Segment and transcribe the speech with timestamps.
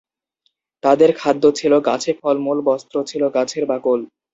[0.83, 3.99] তাদের খাদ্য ছিল গাছে ফলমূল, বস্ত্র ছিল গাছের বাকল।